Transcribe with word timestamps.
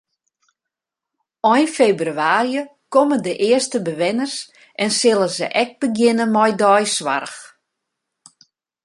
Ein 1.53 1.67
febrewaarje 1.75 2.63
komme 2.95 3.17
de 3.27 3.33
earste 3.49 3.79
bewenners 3.87 4.37
en 4.85 4.89
sille 5.01 5.27
se 5.37 5.47
ek 5.63 5.71
begjinne 5.85 6.25
mei 6.33 6.49
deisoarch. 6.65 7.39